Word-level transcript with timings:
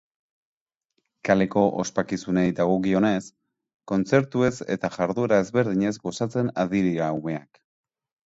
Kaleko 1.27 1.65
ospakizunei 1.83 2.45
dagokionez, 2.59 3.19
kontzertuez 3.93 4.53
eta 4.77 4.91
jarduera 4.97 5.41
ezberdinez 5.45 5.93
gozatzen 6.07 6.53
ari 6.65 6.81
dira 6.89 7.11
umeak. 7.19 7.63